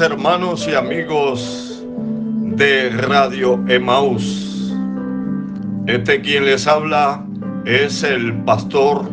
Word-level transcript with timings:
Hermanos 0.00 0.68
y 0.68 0.74
amigos 0.74 1.82
de 1.96 2.90
Radio 2.90 3.64
Emaús. 3.66 4.74
Este 5.86 6.20
quien 6.20 6.44
les 6.44 6.66
habla 6.66 7.24
es 7.64 8.02
el 8.02 8.34
pastor 8.44 9.10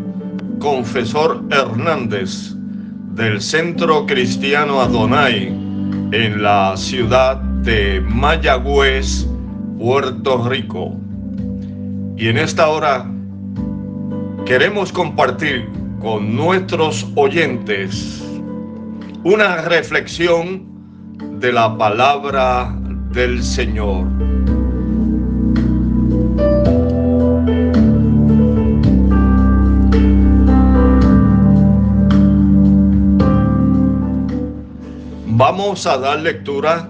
confesor 0.59 1.41
Hernández 1.51 2.53
del 3.13 3.39
Centro 3.39 4.05
Cristiano 4.05 4.81
Adonai 4.81 5.47
en 6.11 6.43
la 6.43 6.75
ciudad 6.75 7.37
de 7.37 8.01
Mayagüez, 8.01 9.25
Puerto 9.79 10.49
Rico. 10.49 10.97
Y 12.17 12.27
en 12.27 12.37
esta 12.37 12.67
hora 12.67 13.09
queremos 14.45 14.91
compartir 14.91 15.69
con 16.01 16.35
nuestros 16.35 17.07
oyentes 17.15 18.21
una 19.23 19.61
reflexión 19.61 20.72
de 21.43 21.51
la 21.51 21.77
palabra 21.77 22.73
del 23.11 23.43
Señor. 23.43 24.07
Vamos 35.27 35.85
a 35.85 35.97
dar 35.97 36.21
lectura 36.21 36.87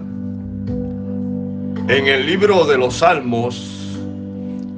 en 1.88 2.06
el 2.06 2.24
libro 2.24 2.64
de 2.64 2.78
los 2.78 2.98
Salmos, 2.98 3.98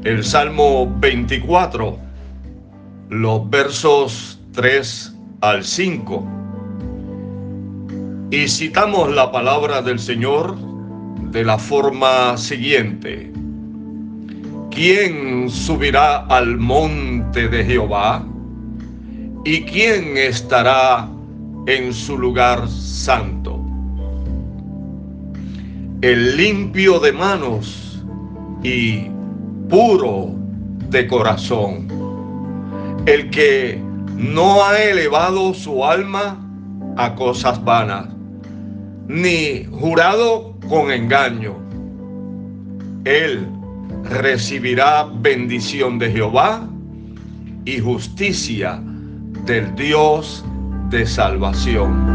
el 0.04 0.24
Salmo 0.24 0.90
24, 1.00 1.98
los 3.10 3.50
versos 3.50 4.40
3 4.54 5.14
al 5.42 5.62
5 5.62 6.35
y 8.30 8.48
citamos 8.48 9.14
la 9.14 9.30
palabra 9.30 9.82
del 9.82 10.00
Señor 10.00 10.56
de 11.30 11.44
la 11.44 11.58
forma 11.58 12.36
siguiente. 12.36 13.32
¿Quién 14.70 15.48
subirá 15.48 16.26
al 16.26 16.58
monte 16.58 17.48
de 17.48 17.64
Jehová? 17.64 18.24
¿Y 19.44 19.62
quién 19.62 20.16
estará 20.16 21.08
en 21.66 21.94
su 21.94 22.18
lugar 22.18 22.68
santo? 22.68 23.64
El 26.00 26.36
limpio 26.36 26.98
de 26.98 27.12
manos 27.12 28.02
y 28.64 29.06
puro 29.68 30.34
de 30.90 31.06
corazón. 31.06 31.86
El 33.06 33.30
que 33.30 33.80
no 34.16 34.64
ha 34.64 34.82
elevado 34.82 35.54
su 35.54 35.84
alma 35.84 36.42
a 36.96 37.14
cosas 37.14 37.62
vanas 37.62 38.15
ni 39.08 39.64
jurado 39.64 40.56
con 40.68 40.90
engaño. 40.90 41.54
Él 43.04 43.46
recibirá 44.04 45.04
bendición 45.04 45.98
de 45.98 46.10
Jehová 46.10 46.68
y 47.64 47.78
justicia 47.78 48.80
del 49.44 49.74
Dios 49.74 50.44
de 50.90 51.06
salvación. 51.06 52.06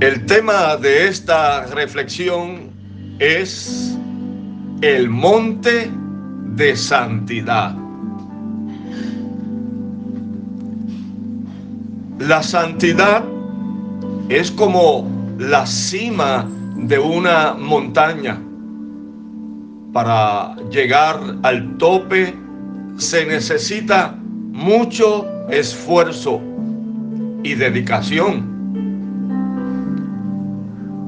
El 0.00 0.26
tema 0.26 0.76
de 0.76 1.08
esta 1.08 1.66
reflexión 1.66 2.70
es 3.18 3.91
el 4.82 5.08
monte 5.08 5.88
de 6.56 6.76
santidad. 6.76 7.72
La 12.18 12.42
santidad 12.42 13.22
es 14.28 14.50
como 14.50 15.08
la 15.38 15.64
cima 15.66 16.48
de 16.76 16.98
una 16.98 17.54
montaña. 17.54 18.40
Para 19.92 20.56
llegar 20.70 21.36
al 21.44 21.78
tope 21.78 22.34
se 22.96 23.24
necesita 23.24 24.16
mucho 24.50 25.26
esfuerzo 25.48 26.40
y 27.44 27.54
dedicación. 27.54 28.50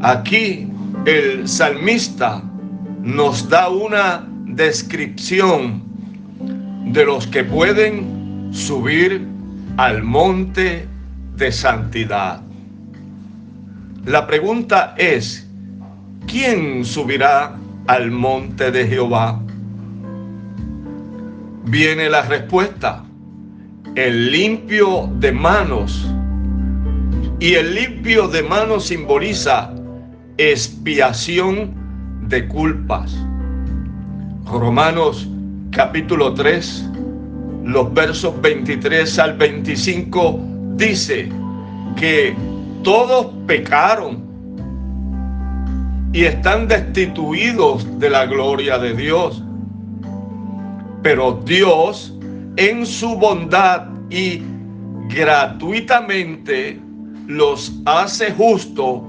Aquí 0.00 0.68
el 1.06 1.48
salmista 1.48 2.40
nos 3.04 3.50
da 3.50 3.68
una 3.68 4.26
descripción 4.46 5.82
de 6.86 7.04
los 7.04 7.26
que 7.26 7.44
pueden 7.44 8.48
subir 8.50 9.26
al 9.76 10.02
monte 10.02 10.88
de 11.36 11.52
santidad. 11.52 12.40
La 14.06 14.26
pregunta 14.26 14.94
es, 14.96 15.46
¿quién 16.26 16.82
subirá 16.86 17.58
al 17.88 18.10
monte 18.10 18.70
de 18.70 18.86
Jehová? 18.86 19.38
Viene 21.66 22.08
la 22.08 22.22
respuesta, 22.22 23.04
el 23.96 24.32
limpio 24.32 25.10
de 25.18 25.30
manos. 25.30 26.10
Y 27.38 27.54
el 27.54 27.74
limpio 27.74 28.28
de 28.28 28.42
manos 28.42 28.86
simboliza 28.86 29.74
expiación 30.38 31.83
de 32.28 32.46
culpas. 32.48 33.16
Romanos 34.46 35.28
capítulo 35.70 36.34
3, 36.34 36.90
los 37.64 37.92
versos 37.92 38.40
23 38.40 39.18
al 39.18 39.36
25 39.36 40.40
dice 40.76 41.28
que 41.96 42.36
todos 42.82 43.26
pecaron 43.46 44.22
y 46.12 46.24
están 46.24 46.68
destituidos 46.68 47.98
de 47.98 48.10
la 48.10 48.26
gloria 48.26 48.78
de 48.78 48.94
Dios. 48.94 49.42
Pero 51.02 51.42
Dios 51.44 52.16
en 52.56 52.86
su 52.86 53.16
bondad 53.16 53.88
y 54.10 54.42
gratuitamente 55.08 56.80
los 57.26 57.72
hace 57.84 58.32
justos 58.32 59.00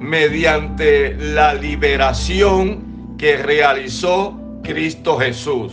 mediante 0.00 1.16
la 1.16 1.54
liberación 1.54 3.16
que 3.16 3.36
realizó 3.36 4.38
Cristo 4.62 5.18
Jesús. 5.18 5.72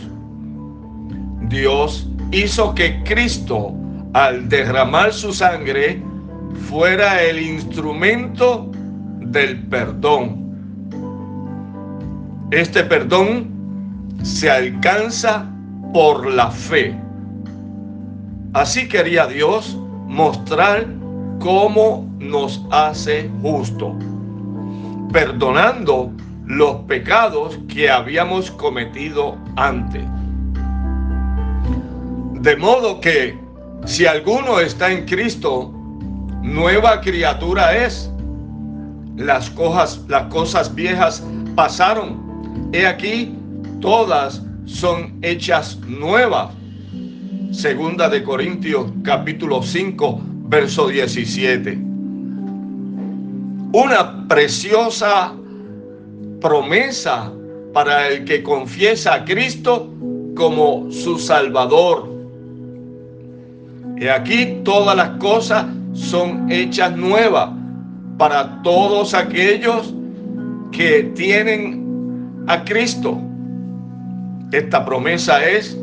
Dios 1.42 2.08
hizo 2.30 2.74
que 2.74 3.02
Cristo, 3.04 3.74
al 4.14 4.48
derramar 4.48 5.12
su 5.12 5.32
sangre, 5.32 6.02
fuera 6.68 7.22
el 7.22 7.40
instrumento 7.40 8.70
del 9.20 9.66
perdón. 9.68 10.42
Este 12.50 12.84
perdón 12.84 13.50
se 14.22 14.50
alcanza 14.50 15.50
por 15.92 16.26
la 16.26 16.50
fe. 16.50 16.96
Así 18.52 18.88
quería 18.88 19.26
Dios 19.26 19.76
mostrar 20.06 20.86
cómo 21.40 22.08
nos 22.20 22.64
hace 22.70 23.28
justo 23.42 23.98
perdonando 25.14 26.12
los 26.44 26.74
pecados 26.88 27.56
que 27.68 27.88
habíamos 27.88 28.50
cometido 28.50 29.38
antes. 29.54 30.02
De 32.42 32.56
modo 32.56 33.00
que 33.00 33.38
si 33.86 34.06
alguno 34.06 34.58
está 34.58 34.90
en 34.90 35.06
Cristo, 35.06 35.72
nueva 36.42 37.00
criatura 37.00 37.76
es. 37.76 38.10
Las 39.16 39.50
cosas, 39.50 40.74
viejas 40.74 41.22
pasaron. 41.54 42.70
He 42.72 42.84
aquí, 42.84 43.38
todas 43.80 44.42
son 44.64 45.16
hechas 45.22 45.78
nuevas. 45.86 46.50
Segunda 47.52 48.08
de 48.08 48.24
Corintios 48.24 48.90
capítulo 49.04 49.62
5, 49.62 50.20
verso 50.48 50.88
17 50.88 51.83
una 53.74 54.28
preciosa 54.28 55.32
promesa 56.40 57.32
para 57.72 58.06
el 58.06 58.24
que 58.24 58.40
confiesa 58.40 59.14
a 59.14 59.24
Cristo 59.24 59.92
como 60.36 60.92
su 60.92 61.18
Salvador. 61.18 62.08
Y 63.96 64.06
aquí 64.06 64.60
todas 64.62 64.96
las 64.96 65.08
cosas 65.18 65.66
son 65.92 66.48
hechas 66.52 66.96
nuevas 66.96 67.50
para 68.16 68.62
todos 68.62 69.12
aquellos 69.12 69.92
que 70.70 71.10
tienen 71.16 72.44
a 72.46 72.62
Cristo. 72.62 73.18
Esta 74.52 74.84
promesa 74.84 75.44
es 75.44 75.76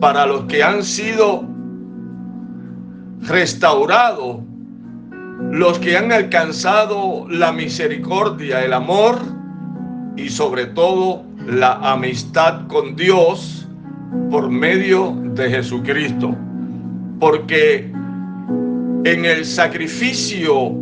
para 0.00 0.26
los 0.26 0.46
que 0.46 0.64
han 0.64 0.82
sido 0.82 1.44
restaurados 3.20 4.49
los 5.50 5.78
que 5.78 5.96
han 5.96 6.12
alcanzado 6.12 7.26
la 7.28 7.52
misericordia, 7.52 8.64
el 8.64 8.72
amor 8.72 9.18
y 10.16 10.28
sobre 10.28 10.66
todo 10.66 11.24
la 11.46 11.74
amistad 11.92 12.66
con 12.68 12.94
Dios 12.94 13.66
por 14.30 14.50
medio 14.50 15.14
de 15.34 15.50
Jesucristo. 15.50 16.36
Porque 17.18 17.90
en 19.04 19.24
el 19.24 19.44
sacrificio 19.44 20.72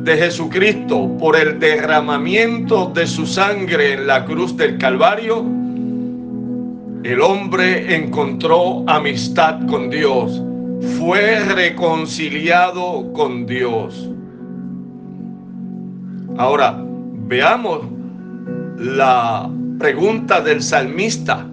de 0.00 0.16
Jesucristo 0.16 1.16
por 1.18 1.36
el 1.36 1.58
derramamiento 1.58 2.92
de 2.94 3.06
su 3.06 3.26
sangre 3.26 3.94
en 3.94 4.06
la 4.06 4.24
cruz 4.24 4.56
del 4.56 4.78
Calvario, 4.78 5.44
el 7.02 7.20
hombre 7.20 7.94
encontró 7.94 8.84
amistad 8.86 9.66
con 9.66 9.90
Dios, 9.90 10.42
fue 10.98 11.40
reconciliado 11.40 13.12
con 13.12 13.46
Dios. 13.46 14.10
Ahora, 16.36 16.82
veamos 17.28 17.80
la 18.78 19.50
pregunta 19.78 20.40
del 20.40 20.62
salmista 20.62 21.46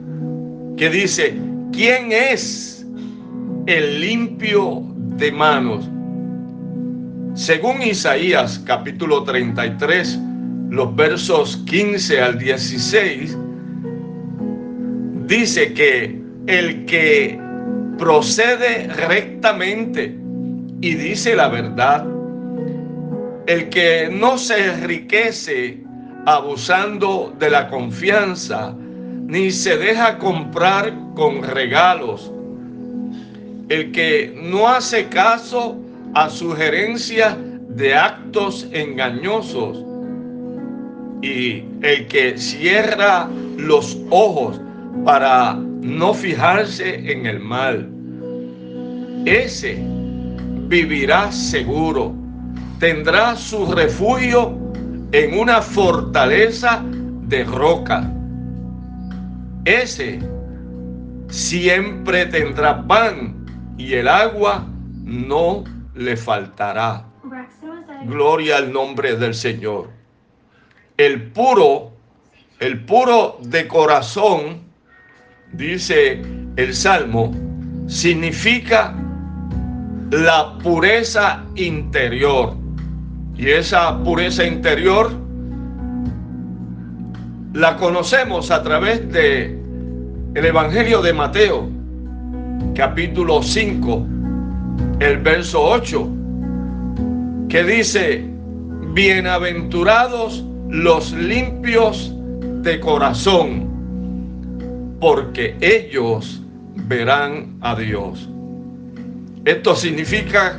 que 0.78 0.90
dice, 0.90 1.38
¿quién 1.72 2.12
es 2.12 2.86
el 3.66 4.02
limpio 4.02 4.84
de 5.18 5.31
manos? 5.31 5.90
Según 7.36 7.81
Isaías 7.81 8.62
capítulo 8.66 9.24
33, 9.24 10.19
los 10.69 10.96
versos 10.96 11.58
15 11.66 12.22
al 12.22 12.38
16, 12.38 13.38
dice 15.28 15.74
que 15.74 16.22
el 16.48 16.86
que 16.86 17.43
procede 17.98 18.88
rectamente 18.88 20.16
y 20.81 20.95
dice 20.95 21.36
la 21.36 21.48
verdad, 21.48 22.06
el 23.48 23.69
que 23.69 24.10
no 24.12 24.38
se 24.38 24.66
enriquece 24.66 25.81
abusando 26.25 27.34
de 27.40 27.50
la 27.50 27.69
confianza, 27.69 28.74
ni 29.28 29.51
se 29.51 29.78
deja 29.78 30.18
comprar 30.18 30.94
con 31.16 31.44
regalos, 31.44 32.31
el 33.69 33.92
que 33.92 34.34
no 34.42 34.68
hace 34.68 35.07
caso 35.07 35.78
a 36.13 36.30
sugerencias 36.30 37.36
de 37.69 37.95
actos 37.95 38.68
engañosos. 38.72 39.84
Y 41.22 41.63
el 41.81 42.07
que 42.07 42.38
cierra 42.38 43.30
los 43.57 43.98
ojos 44.10 44.60
para 45.06 45.57
no 45.83 46.13
fijarse 46.13 47.12
en 47.12 47.25
el 47.25 47.39
mal. 47.39 47.89
Ese 49.25 49.77
vivirá 50.68 51.31
seguro, 51.31 52.13
tendrá 52.80 53.35
su 53.35 53.71
refugio 53.71 54.57
en 55.12 55.38
una 55.38 55.62
fortaleza 55.62 56.81
de 56.83 57.44
roca. 57.44 58.09
Ese 59.65 60.19
siempre 61.27 62.25
tendrá 62.27 62.88
pan 62.88 63.45
y 63.77 63.94
el 63.94 64.07
agua 64.07 64.65
no 65.03 65.65
le 65.95 66.15
faltará. 66.15 67.06
Gloria 68.06 68.57
al 68.57 68.71
nombre 68.71 69.15
del 69.15 69.33
Señor. 69.33 69.89
El 70.97 71.31
puro, 71.31 71.91
el 72.59 72.85
puro 72.85 73.38
de 73.41 73.68
corazón, 73.68 74.62
dice 75.54 76.22
el 76.56 76.74
Salmo, 76.74 77.32
significa 77.88 78.94
la 80.12 80.58
pureza 80.60 81.44
interior. 81.56 82.56
Y 83.36 83.50
esa 83.50 83.98
pureza 84.04 84.46
interior 84.46 85.12
la 87.54 87.78
conocemos 87.78 88.52
a 88.52 88.62
través 88.64 89.12
de 89.12 89.60
el 90.36 90.46
Evangelio 90.46 91.02
de 91.02 91.14
Mateo, 91.14 91.70
capítulo 92.76 93.44
5, 93.44 94.08
el 95.00 95.18
verso 95.20 95.62
8, 95.64 96.10
que 97.50 97.64
dice, 97.64 98.26
bienaventurados 98.94 100.44
los 100.70 101.12
limpios 101.12 102.16
de 102.64 102.80
corazón, 102.80 103.62
porque 105.04 105.58
ellos 105.60 106.42
verán 106.88 107.58
a 107.60 107.76
Dios. 107.76 108.30
Esto 109.44 109.76
significa 109.76 110.58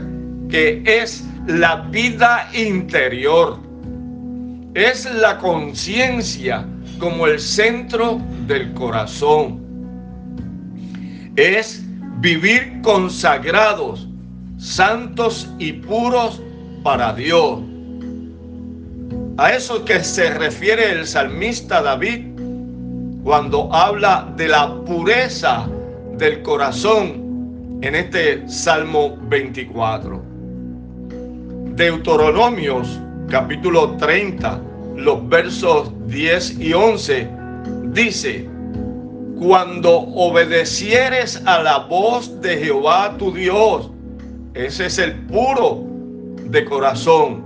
que 0.50 0.82
es 0.85 1.25
la 1.46 1.76
vida 1.91 2.50
interior, 2.52 3.58
es 4.75 5.11
la 5.14 5.38
conciencia 5.38 6.67
como 6.99 7.26
el 7.26 7.41
centro 7.41 8.20
del 8.46 8.70
corazón, 8.75 9.62
es 11.37 11.82
vivir 12.19 12.82
consagrados 12.82 14.06
santos 14.58 15.49
y 15.58 15.73
puros 15.73 16.43
para 16.82 17.14
Dios. 17.14 17.61
A 19.38 19.52
eso 19.55 19.87
que 19.87 20.05
se 20.05 20.29
refiere 20.35 20.93
el 20.93 21.06
salmista 21.06 21.81
David 21.81 22.33
cuando 23.24 23.72
habla 23.72 24.30
de 24.36 24.48
la 24.48 24.70
pureza 24.84 25.66
del 26.18 26.42
corazón 26.42 27.78
en 27.80 27.94
este 27.94 28.46
Salmo 28.46 29.16
24. 29.28 30.22
Deuteronomios 31.74 33.00
capítulo 33.30 33.96
30, 33.96 34.60
los 34.96 35.26
versos 35.26 35.90
10 36.06 36.60
y 36.60 36.74
11 36.74 37.28
dice, 37.94 38.46
cuando 39.40 40.00
obedecieres 40.00 41.42
a 41.46 41.62
la 41.62 41.78
voz 41.78 42.42
de 42.42 42.58
Jehová 42.58 43.16
tu 43.16 43.32
Dios, 43.32 43.90
ese 44.52 44.84
es 44.86 44.98
el 44.98 45.14
puro 45.26 45.82
de 46.44 46.62
corazón. 46.66 47.42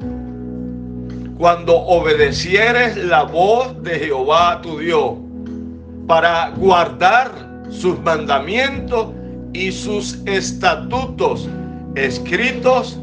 Cuando 1.38 1.76
obedecieres 1.76 2.96
la 2.96 3.22
voz 3.22 3.80
de 3.84 4.00
Jehová 4.00 4.60
tu 4.60 4.80
Dios 4.80 5.27
para 6.08 6.50
guardar 6.56 7.30
sus 7.68 8.00
mandamientos 8.00 9.08
y 9.52 9.70
sus 9.70 10.18
estatutos 10.24 11.46
escritos 11.94 12.98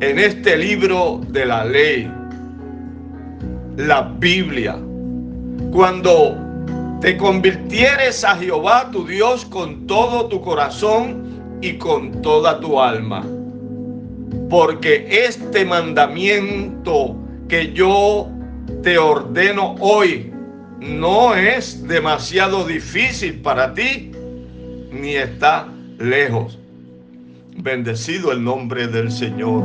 en 0.00 0.18
este 0.18 0.56
libro 0.58 1.20
de 1.28 1.46
la 1.46 1.64
ley, 1.64 2.10
la 3.76 4.02
Biblia. 4.18 4.76
Cuando 5.72 6.36
te 7.00 7.16
convirtieres 7.16 8.24
a 8.24 8.34
Jehová 8.34 8.90
tu 8.90 9.06
Dios 9.06 9.44
con 9.44 9.86
todo 9.86 10.26
tu 10.26 10.40
corazón 10.40 11.58
y 11.60 11.74
con 11.74 12.20
toda 12.20 12.58
tu 12.58 12.80
alma. 12.80 13.24
Porque 14.50 15.06
este 15.08 15.64
mandamiento 15.64 17.14
que 17.48 17.72
yo 17.72 18.28
te 18.82 18.98
ordeno 18.98 19.76
hoy 19.78 20.31
no 20.82 21.34
es 21.36 21.86
demasiado 21.86 22.64
difícil 22.64 23.40
para 23.40 23.72
ti, 23.72 24.10
ni 24.90 25.14
está 25.14 25.68
lejos. 25.98 26.58
Bendecido 27.56 28.32
el 28.32 28.42
nombre 28.42 28.88
del 28.88 29.10
Señor. 29.10 29.62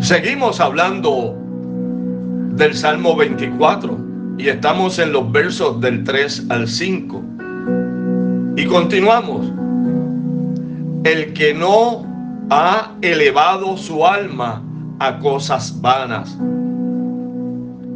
Seguimos 0.00 0.60
hablando 0.60 1.36
del 2.52 2.74
Salmo 2.74 3.16
24 3.16 3.98
y 4.38 4.48
estamos 4.48 4.98
en 4.98 5.12
los 5.12 5.30
versos 5.30 5.80
del 5.80 6.04
3 6.04 6.46
al 6.50 6.68
5. 6.68 7.22
Y 8.56 8.64
continuamos. 8.66 9.63
El 11.04 11.32
que 11.32 11.54
no 11.54 12.04
ha 12.50 12.92
elevado 13.02 13.76
su 13.76 14.04
alma 14.06 14.62
a 14.98 15.18
cosas 15.18 15.80
vanas. 15.80 16.36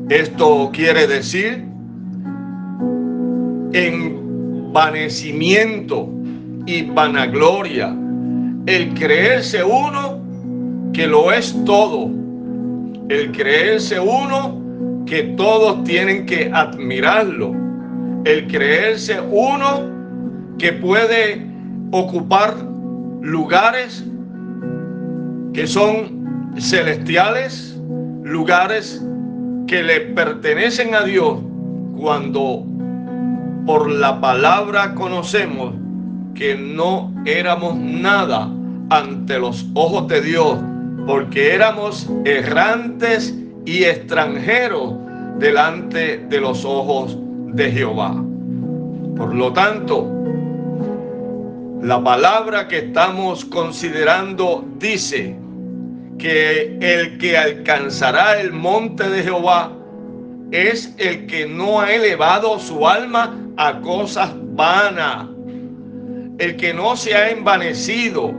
Esto 0.08 0.70
quiere 0.72 1.06
decir 1.06 1.64
envanecimiento 3.72 6.08
y 6.66 6.82
vanagloria. 6.82 7.94
El 8.66 8.94
creerse 8.94 9.62
uno 9.64 10.18
que 10.92 11.06
lo 11.06 11.30
es 11.32 11.56
todo 11.64 12.18
el 13.08 13.32
creerse 13.32 13.98
uno 13.98 15.04
que 15.06 15.22
todos 15.36 15.82
tienen 15.84 16.26
que 16.26 16.50
admirarlo, 16.52 17.54
el 18.24 18.46
creerse 18.48 19.18
uno 19.30 20.56
que 20.58 20.74
puede 20.74 21.46
ocupar 21.90 22.54
lugares 23.20 24.04
que 25.52 25.66
son 25.66 26.52
celestiales, 26.58 27.78
lugares 28.22 29.04
que 29.66 29.82
le 29.82 30.00
pertenecen 30.00 30.94
a 30.94 31.02
Dios 31.02 31.38
cuando 31.96 32.64
por 33.66 33.90
la 33.90 34.20
palabra 34.20 34.94
conocemos 34.94 35.74
que 36.34 36.56
no 36.56 37.12
éramos 37.26 37.76
nada 37.76 38.48
ante 38.90 39.38
los 39.38 39.66
ojos 39.74 40.08
de 40.08 40.20
Dios, 40.22 40.58
porque 41.06 41.54
éramos 41.54 42.08
errantes 42.24 43.34
y 43.66 43.84
extranjeros 43.84 44.94
delante 45.38 46.24
de 46.28 46.40
los 46.40 46.64
ojos 46.64 47.18
de 47.52 47.70
Jehová. 47.70 48.24
Por 49.16 49.34
lo 49.34 49.52
tanto, 49.52 50.08
la 51.82 52.02
palabra 52.02 52.66
que 52.66 52.78
estamos 52.78 53.44
considerando 53.44 54.64
dice 54.78 55.36
que 56.18 56.76
el 56.80 57.18
que 57.18 57.36
alcanzará 57.36 58.40
el 58.40 58.52
monte 58.52 59.08
de 59.08 59.22
Jehová 59.22 59.72
es 60.50 60.92
el 60.98 61.26
que 61.26 61.46
no 61.46 61.80
ha 61.80 61.92
elevado 61.92 62.58
su 62.58 62.86
alma 62.88 63.38
a 63.56 63.80
cosas 63.80 64.32
vanas, 64.54 65.26
el 66.38 66.56
que 66.56 66.74
no 66.74 66.96
se 66.96 67.14
ha 67.14 67.30
envanecido, 67.30 68.32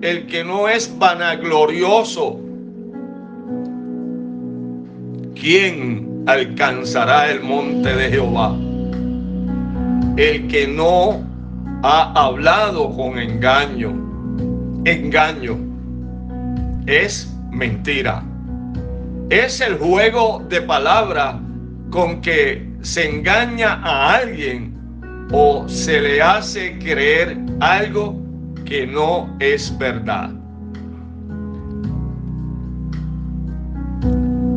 el 0.00 0.26
que 0.26 0.42
no 0.42 0.68
es 0.68 0.90
vanaglorioso. 0.98 2.40
¿Quién 5.34 6.24
alcanzará 6.26 7.30
el 7.30 7.42
monte 7.42 7.94
de 7.94 8.08
Jehová? 8.08 8.56
El 10.16 10.46
que 10.46 10.66
no 10.66 11.33
ha 11.84 12.12
hablado 12.14 12.90
con 12.96 13.18
engaño. 13.18 13.92
Engaño 14.84 15.56
es 16.86 17.32
mentira 17.50 18.24
es 19.30 19.60
el 19.60 19.78
juego 19.78 20.44
de 20.48 20.60
palabras 20.62 21.36
con 21.90 22.20
que 22.20 22.68
se 22.82 23.08
engaña 23.08 23.80
a 23.82 24.16
alguien 24.16 24.74
o 25.32 25.68
se 25.68 26.00
le 26.00 26.20
hace 26.20 26.78
creer 26.78 27.38
algo 27.60 28.20
que 28.64 28.86
no 28.86 29.34
es 29.40 29.76
verdad. 29.78 30.30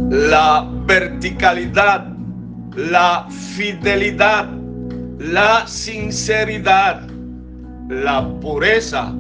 La 0.10 0.68
verticalidad, 0.86 2.08
la 2.76 3.28
fidelidad, 3.30 4.50
la 5.18 5.66
sinceridad, 5.66 7.07
la 7.90 8.28
pureza 8.42 9.14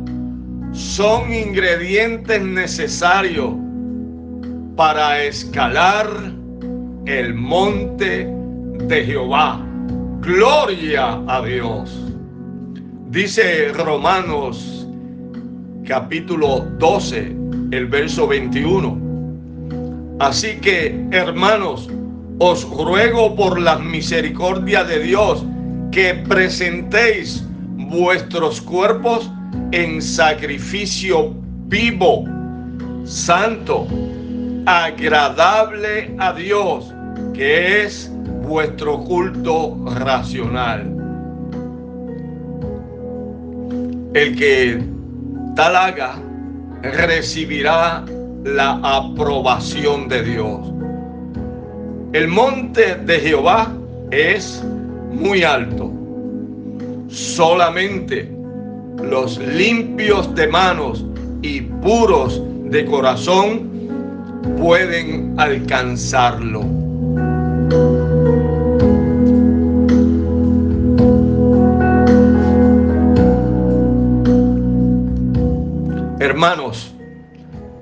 son 0.73 1.33
ingredientes 1.33 2.41
necesarios 2.41 3.53
para 4.75 5.23
escalar 5.23 6.07
el 7.05 7.33
monte 7.33 8.27
de 8.87 9.05
Jehová. 9.05 9.65
Gloria 10.19 11.21
a 11.27 11.41
Dios. 11.41 11.97
Dice 13.09 13.69
Romanos 13.69 14.85
capítulo 15.87 16.67
12, 16.77 17.35
el 17.71 17.85
verso 17.87 18.27
21. 18.27 20.17
Así 20.19 20.57
que, 20.57 21.07
hermanos, 21.11 21.89
os 22.39 22.69
ruego 22.69 23.35
por 23.35 23.59
la 23.59 23.77
misericordia 23.77 24.83
de 24.83 24.99
Dios 24.99 25.45
que 25.91 26.13
presentéis 26.27 27.46
vuestros 27.89 28.61
cuerpos 28.61 29.29
en 29.71 30.01
sacrificio 30.01 31.33
vivo, 31.67 32.25
santo, 33.05 33.87
agradable 34.65 36.13
a 36.19 36.33
Dios, 36.33 36.93
que 37.33 37.83
es 37.83 38.11
vuestro 38.43 38.99
culto 39.03 39.77
racional. 39.95 40.93
El 44.13 44.35
que 44.35 44.83
tal 45.55 45.75
haga 45.75 46.15
recibirá 46.81 48.03
la 48.43 48.79
aprobación 48.83 50.07
de 50.07 50.23
Dios. 50.23 50.73
El 52.13 52.27
monte 52.29 52.95
de 52.95 53.19
Jehová 53.19 53.71
es 54.11 54.63
muy 55.11 55.43
alto. 55.43 55.96
Solamente 57.07 58.31
los 59.03 59.37
limpios 59.37 60.33
de 60.35 60.47
manos 60.47 61.05
y 61.41 61.61
puros 61.61 62.41
de 62.65 62.85
corazón 62.85 63.69
pueden 64.57 65.35
alcanzarlo. 65.37 66.61
Hermanos, 76.19 76.93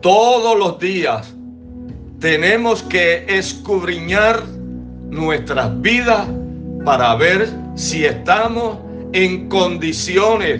todos 0.01 0.57
los 0.57 0.79
días 0.79 1.33
tenemos 2.19 2.83
que 2.83 3.25
escudriñar 3.27 4.43
nuestras 5.09 5.81
vidas 5.81 6.27
para 6.83 7.15
ver 7.15 7.49
si 7.75 8.05
estamos 8.05 8.84
en 9.15 9.47
condiciones 9.47 10.59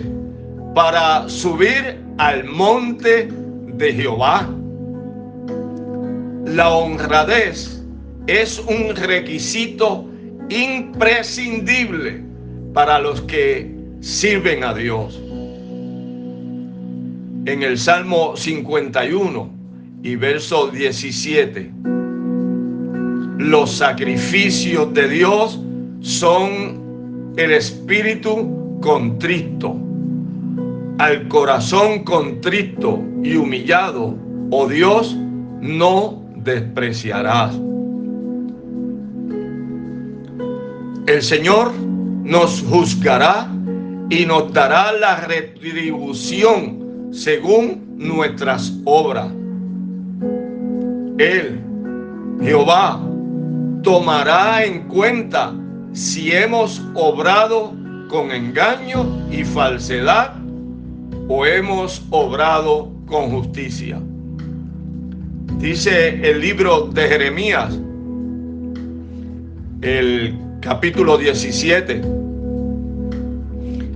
para 0.74 1.28
subir 1.28 2.00
al 2.16 2.44
monte 2.44 3.28
de 3.76 3.92
Jehová 3.92 4.48
la 6.46 6.70
honradez 6.70 7.82
es 8.26 8.58
un 8.60 8.96
requisito 8.96 10.08
imprescindible 10.48 12.22
para 12.72 12.98
los 12.98 13.20
que 13.22 13.70
sirven 14.00 14.64
a 14.64 14.72
Dios. 14.72 15.20
En 17.44 17.62
el 17.62 17.76
Salmo 17.76 18.38
51 18.38 19.50
y 20.02 20.16
verso 20.16 20.68
17, 20.68 21.72
los 23.36 23.70
sacrificios 23.70 24.94
de 24.94 25.08
Dios 25.10 25.60
son 26.00 26.85
el 27.36 27.52
espíritu 27.52 28.78
contrito. 28.80 29.76
Al 30.98 31.28
corazón 31.28 32.04
contrito 32.04 33.02
y 33.22 33.36
humillado, 33.36 34.16
oh 34.50 34.66
Dios, 34.66 35.14
no 35.60 36.22
despreciarás. 36.36 37.54
El 41.06 41.22
Señor 41.22 41.72
nos 42.24 42.62
juzgará 42.62 43.48
y 44.08 44.24
nos 44.24 44.52
dará 44.52 44.92
la 44.92 45.20
retribución 45.26 47.10
según 47.12 47.96
nuestras 47.96 48.72
obras. 48.84 49.28
Él, 51.18 51.60
Jehová, 52.40 53.00
tomará 53.82 54.64
en 54.64 54.88
cuenta 54.88 55.52
si 55.96 56.30
hemos 56.30 56.82
obrado 56.94 57.72
con 58.10 58.30
engaño 58.30 59.26
y 59.30 59.44
falsedad 59.44 60.34
o 61.26 61.46
hemos 61.46 62.02
obrado 62.10 62.92
con 63.06 63.30
justicia. 63.30 63.98
Dice 65.58 66.20
el 66.30 66.42
libro 66.42 66.88
de 66.88 67.08
Jeremías, 67.08 67.78
el 69.80 70.38
capítulo 70.60 71.16
17, 71.16 72.02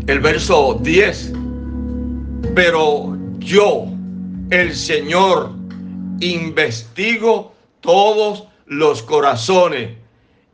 el 0.07 0.21
verso 0.21 0.81
10. 0.83 1.35
Pero 2.55 3.15
yo, 3.41 3.85
el 4.49 4.75
Señor, 4.75 5.51
investigo 6.21 7.53
todos 7.83 8.45
los 8.65 9.03
corazones 9.03 10.00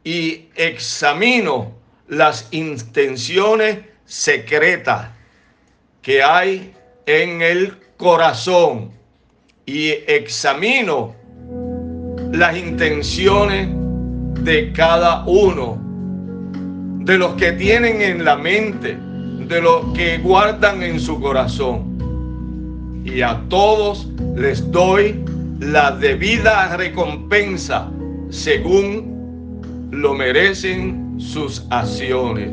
y 0.06 0.50
examino 0.54 1.72
las 2.06 2.46
intenciones 2.52 3.80
secretas 4.04 5.08
que 6.00 6.22
hay 6.22 6.72
en 7.06 7.42
el 7.42 7.76
corazón 7.96 8.92
y 9.66 9.88
examino 10.06 11.12
las 12.30 12.56
intenciones 12.56 13.68
de 14.42 14.72
cada 14.72 15.24
uno, 15.26 15.76
de 17.00 17.18
los 17.18 17.34
que 17.34 17.50
tienen 17.54 18.00
en 18.00 18.24
la 18.24 18.36
mente, 18.36 18.96
de 18.96 19.60
los 19.60 19.92
que 19.92 20.18
guardan 20.18 20.84
en 20.84 21.00
su 21.00 21.20
corazón. 21.20 23.02
Y 23.04 23.22
a 23.22 23.42
todos 23.48 24.06
les 24.36 24.70
doy 24.70 25.24
la 25.58 25.90
debida 25.90 26.76
recompensa 26.76 27.90
según 28.30 29.15
lo 29.90 30.14
merecen 30.14 31.16
sus 31.18 31.64
acciones. 31.70 32.50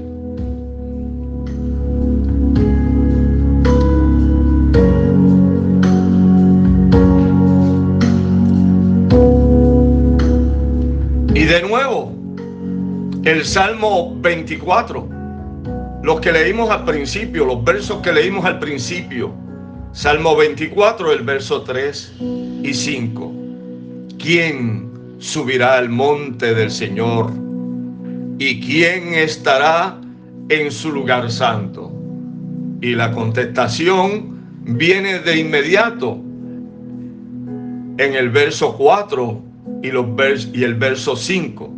Y 11.36 11.46
de 11.46 11.62
nuevo, 11.68 12.14
el 13.26 13.44
Salmo 13.46 14.16
24, 14.22 15.10
los 16.04 16.22
que 16.22 16.32
leímos 16.32 16.70
al 16.70 16.86
principio, 16.86 17.46
los 17.46 17.64
versos 17.64 18.02
que 18.02 18.12
leímos 18.12 18.46
al 18.46 18.60
principio, 18.60 19.32
Salmo 19.92 20.36
24, 20.36 21.12
el 21.12 21.24
verso 21.24 21.62
3 21.62 22.14
y 22.64 22.74
5. 22.74 23.32
¿Quién 24.18 24.93
subirá 25.20 25.78
al 25.78 25.90
monte 25.90 26.54
del 26.54 26.72
Señor? 26.72 27.32
¿Y 28.40 28.60
quién 28.60 29.14
estará 29.14 30.00
en 30.50 30.72
su 30.72 30.92
lugar 30.92 31.32
santo? 31.32 31.92
Y 32.82 32.96
la 32.96 33.12
contestación 33.12 34.34
viene 34.66 35.20
de 35.20 35.40
inmediato 35.40 36.20
en 37.98 38.16
el 38.16 38.30
verso 38.30 38.76
4 38.78 39.42
y, 39.84 39.92
los 39.92 40.50
y 40.54 40.64
el 40.64 40.76
verso 40.76 41.16
5. 41.16 41.70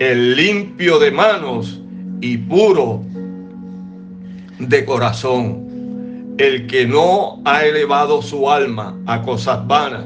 El 0.00 0.36
limpio 0.36 0.98
de 0.98 1.10
manos 1.10 1.80
y 2.20 2.36
puro 2.38 3.02
de 4.58 4.84
corazón 4.84 5.68
el 6.38 6.68
que 6.68 6.86
no 6.86 7.40
ha 7.44 7.64
elevado 7.64 8.22
su 8.22 8.48
alma 8.48 8.96
a 9.06 9.22
cosas 9.22 9.66
vanas, 9.66 10.04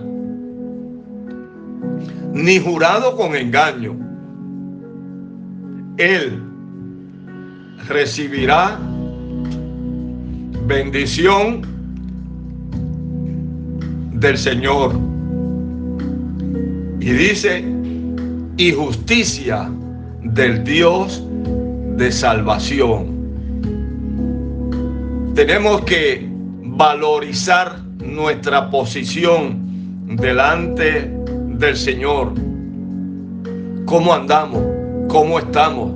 ni 2.33 2.59
jurado 2.59 3.17
con 3.17 3.35
engaño, 3.37 3.97
él 5.99 6.43
recibirá 7.89 8.79
bendición 10.67 11.63
del 14.15 14.39
Señor. 14.39 14.93
Y 17.01 17.11
dice, 17.11 17.65
y 18.57 18.73
justicia 18.73 19.69
del 20.23 20.63
Dios 20.65 21.23
de 21.97 22.13
salvación. 22.13 23.13
Tenemos 25.35 25.81
que 25.83 26.29
valorizar 26.63 27.81
nuestra 27.99 28.71
posición 28.71 30.17
delante 30.17 31.22
del 31.63 31.77
Señor. 31.77 32.33
¿Cómo 33.87 34.13
andamos? 34.13 34.63
¿Cómo 35.09 35.39
estamos? 35.39 35.93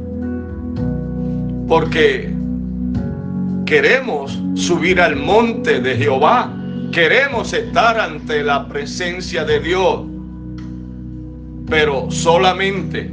Porque 1.66 2.32
queremos 3.66 4.40
subir 4.54 5.00
al 5.00 5.16
monte 5.16 5.80
de 5.80 5.96
Jehová. 5.96 6.54
Queremos 6.92 7.52
estar 7.52 7.98
ante 7.98 8.44
la 8.44 8.68
presencia 8.68 9.44
de 9.44 9.58
Dios. 9.58 10.02
Pero 11.68 12.12
solamente 12.12 13.12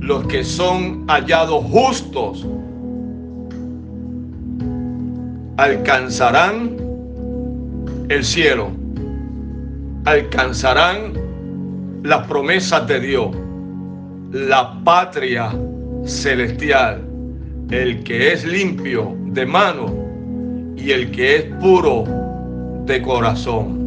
los 0.00 0.26
que 0.26 0.44
son 0.44 1.06
hallados 1.08 1.64
justos 1.64 2.46
alcanzarán 5.56 6.76
el 8.10 8.22
cielo, 8.22 8.68
alcanzarán 10.04 11.23
las 12.04 12.26
promesas 12.26 12.86
de 12.86 13.00
Dios, 13.00 13.28
la 14.30 14.78
patria 14.84 15.50
celestial, 16.04 17.02
el 17.70 18.04
que 18.04 18.34
es 18.34 18.44
limpio 18.44 19.16
de 19.28 19.46
mano 19.46 19.86
y 20.76 20.90
el 20.90 21.10
que 21.10 21.36
es 21.36 21.44
puro 21.62 22.04
de 22.84 23.00
corazón. 23.00 23.84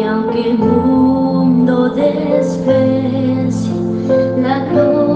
Oh, 0.00 0.32
yo 4.72 5.07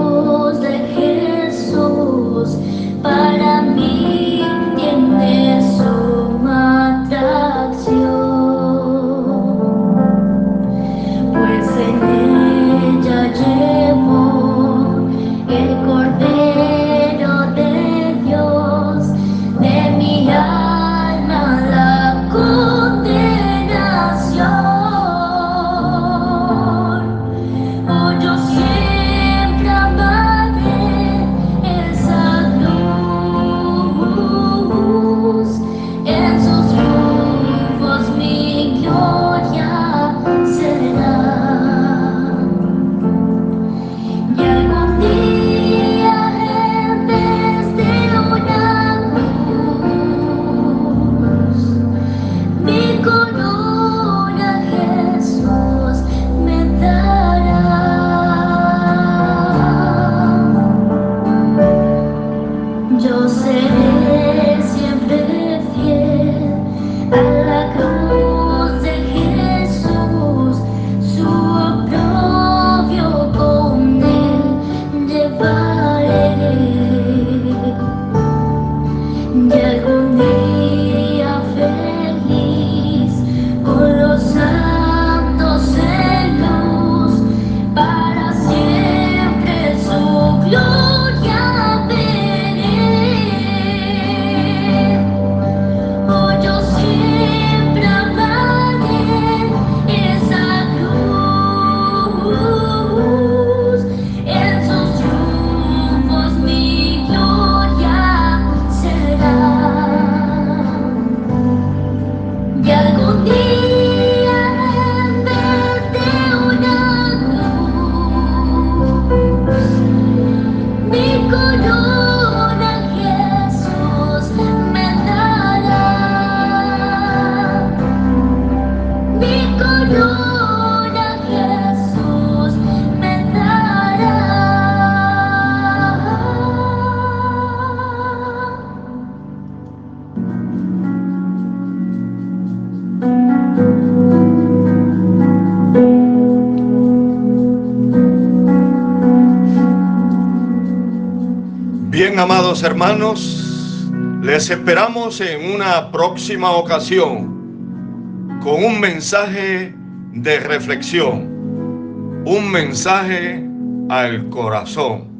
hermanos, 152.63 153.89
les 154.21 154.49
esperamos 154.49 155.19
en 155.21 155.53
una 155.53 155.91
próxima 155.91 156.51
ocasión 156.51 158.39
con 158.41 158.63
un 158.63 158.79
mensaje 158.79 159.73
de 160.13 160.39
reflexión, 160.39 162.23
un 162.25 162.51
mensaje 162.51 163.43
al 163.89 164.29
corazón. 164.29 165.11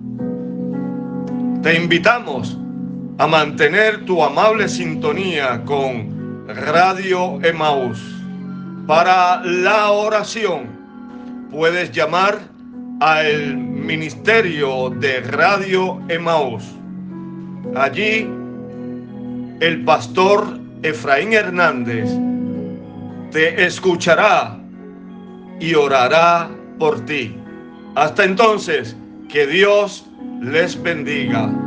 Te 1.61 1.75
invitamos 1.75 2.57
a 3.17 3.27
mantener 3.27 4.05
tu 4.05 4.23
amable 4.23 4.69
sintonía 4.69 5.63
con 5.65 6.45
Radio 6.47 7.39
Emaús. 7.43 8.01
Para 8.87 9.43
la 9.43 9.91
oración 9.91 10.67
puedes 11.51 11.91
llamar 11.91 12.39
al 12.99 13.57
Ministerio 13.57 14.89
de 14.89 15.19
Radio 15.21 16.01
Emaús. 16.07 16.63
Allí 17.75 18.27
el 19.59 19.83
pastor 19.85 20.59
Efraín 20.83 21.33
Hernández 21.33 22.09
te 23.31 23.65
escuchará 23.65 24.59
y 25.59 25.73
orará 25.73 26.49
por 26.77 27.03
ti. 27.05 27.35
Hasta 27.95 28.25
entonces, 28.25 28.95
que 29.29 29.47
Dios 29.47 30.05
les 30.41 30.81
bendiga. 30.81 31.62